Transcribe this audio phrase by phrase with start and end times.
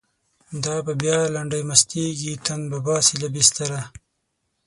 [0.63, 3.81] دا به بیا لنډۍ مستیږی، تن به باسی له بستره